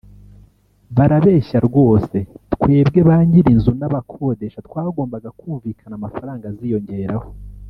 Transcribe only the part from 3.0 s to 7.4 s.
bany’ir’inzu n’abakodesha twagombaga kumvikana amafaranga aziyongeraho